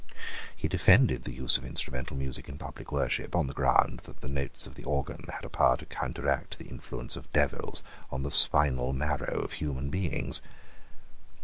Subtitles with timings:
[0.55, 4.27] He defended the use of instrumental music in public worship on the ground that the
[4.27, 8.31] notes of the organ had a power to counteract the influence of devils on the
[8.31, 10.41] spinal marrow of human beings.